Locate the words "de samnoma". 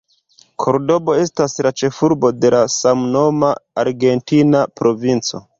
2.47-3.53